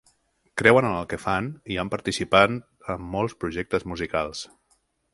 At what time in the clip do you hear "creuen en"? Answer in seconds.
0.61-0.95